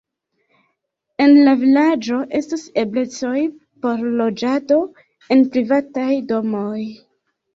En 1.25 1.35
la 1.47 1.51
vilaĝo 1.63 2.15
estas 2.39 2.63
eblecoj 2.83 3.43
por 3.83 4.01
loĝado 4.21 4.79
en 5.37 5.43
privataj 5.57 6.09
domoj. 6.33 6.81